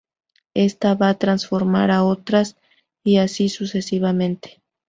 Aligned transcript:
Esta 0.55 0.95
va 0.95 1.09
a 1.09 1.19
transformar 1.19 1.91
a 1.91 2.03
otras, 2.03 2.57
y 3.03 3.17
así 3.17 3.49
sucesivamente. 3.49 4.63